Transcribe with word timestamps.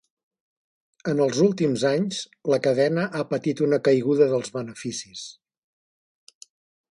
En 1.11 1.19
els 1.25 1.41
últims 1.47 1.83
anys, 1.89 2.21
la 2.53 2.59
cadena 2.69 3.03
ha 3.19 3.21
patit 3.35 3.61
una 3.67 3.79
caiguda 3.89 4.29
dels 4.33 4.51
beneficis. 4.57 5.29